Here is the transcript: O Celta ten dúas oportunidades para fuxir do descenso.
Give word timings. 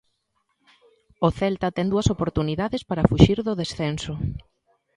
O 1.27 1.29
Celta 1.39 1.67
ten 1.75 1.87
dúas 1.93 2.07
oportunidades 2.15 2.81
para 2.89 3.07
fuxir 3.09 3.37
do 3.47 3.53
descenso. 3.61 4.13